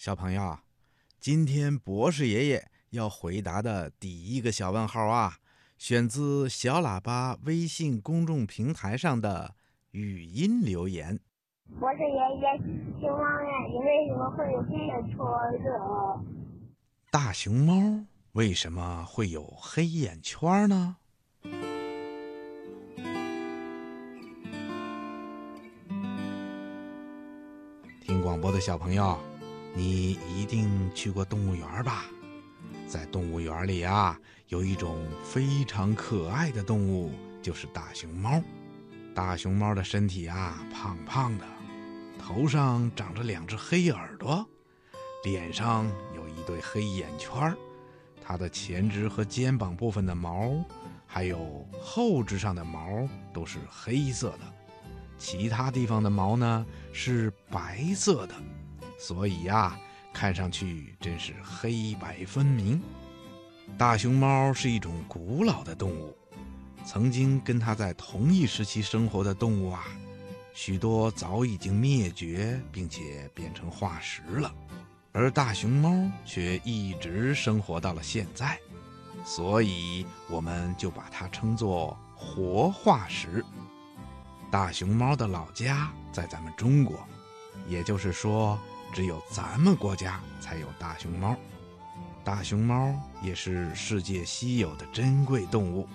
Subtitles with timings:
[0.00, 0.58] 小朋友，
[1.20, 5.36] 今天博士爷爷要回答的第一个小问号啊，
[5.76, 9.54] 选自小喇叭微信公众平台上的
[9.90, 11.20] 语音留言。
[11.78, 12.56] 博士爷爷，
[12.98, 15.18] 熊猫眼睛为什么会有黑眼圈
[15.62, 15.68] 的？
[17.10, 20.96] 大熊猫为什么会有黑眼圈呢？
[28.00, 29.20] 听广播的小朋友。
[29.74, 32.04] 你一定去过动物园吧？
[32.86, 38.42] 在动物园里啊，有一种非常可爱的动物，就是大熊猫。
[39.14, 41.44] 大熊猫的身体啊，胖胖的，
[42.18, 44.44] 头上长着两只黑耳朵，
[45.24, 47.56] 脸上有一对黑眼圈儿。
[48.22, 50.64] 它的前肢和肩膀部分的毛，
[51.06, 54.40] 还有后肢上的毛都是黑色的，
[55.18, 58.34] 其他地方的毛呢是白色的。
[59.00, 59.80] 所以呀，
[60.12, 62.78] 看上去真是黑白分明。
[63.78, 66.14] 大熊猫是一种古老的动物，
[66.84, 69.86] 曾经跟它在同一时期生活的动物啊，
[70.52, 74.54] 许多早已经灭绝，并且变成化石了，
[75.12, 78.58] 而大熊猫却一直生活到了现在，
[79.24, 83.42] 所以我们就把它称作活化石。
[84.50, 86.98] 大熊猫的老家在咱们中国，
[87.66, 88.58] 也就是说。
[88.92, 91.36] 只有咱们国家才有大熊猫，
[92.24, 95.88] 大熊猫也是世界稀有的珍贵动物，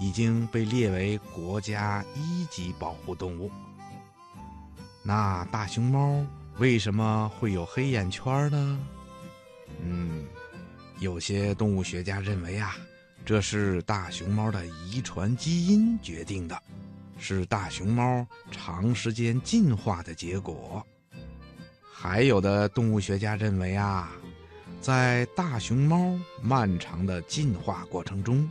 [0.00, 3.50] 已经被列为国家一级保护动物。
[5.02, 6.24] 那大熊猫
[6.58, 8.80] 为什么会有黑眼圈呢？
[9.82, 10.26] 嗯，
[10.98, 12.76] 有些动物学家认为啊，
[13.24, 16.60] 这是大熊猫的遗传基因决定的，
[17.18, 20.84] 是大熊猫长时间进化的结果。
[22.00, 24.12] 还有的动物学家认为啊，
[24.80, 28.48] 在大熊猫漫长的进化过程中，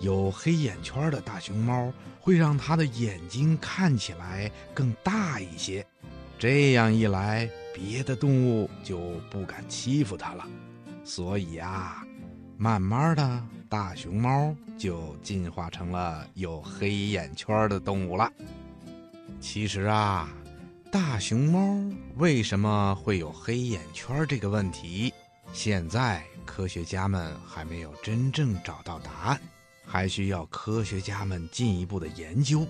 [0.00, 5.86] 有黑眼圈的大熊猫会让它的眼睛看起来更大一些，
[6.36, 8.98] 这样一来，别的动物就
[9.30, 10.44] 不敢欺负它了。
[11.04, 12.04] 所以啊，
[12.56, 18.28] 慢慢的大熊猫就进化成了有黑眼圈的动物了。
[19.38, 20.28] 其实啊。
[20.94, 21.76] 大熊猫
[22.18, 25.12] 为什么会有黑眼圈这个问题，
[25.52, 29.40] 现在科学家们还没有真正找到答案，
[29.84, 32.64] 还需要科学家们进一步的研究。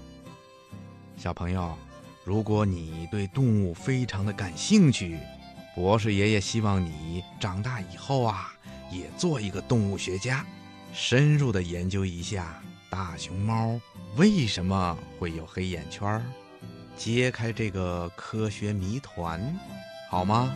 [1.18, 1.76] 小朋友，
[2.24, 5.18] 如果你对动物非常的感兴趣，
[5.74, 8.54] 博士爷爷希望你长大以后啊，
[8.90, 10.46] 也做一个动物学家，
[10.94, 12.58] 深入的研究一下
[12.88, 13.78] 大熊猫
[14.16, 16.24] 为什么会有黑眼圈。
[16.96, 19.40] 揭开这个科学谜团，
[20.08, 20.52] 好吗？